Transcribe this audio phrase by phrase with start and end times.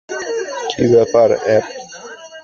[0.71, 1.65] কী ব্যাপার, অ্যাব?